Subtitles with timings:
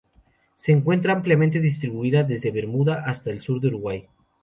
[0.55, 4.07] Se encuentra ampliamente distribuida desde Bermuda hasta el sur de Uruguay.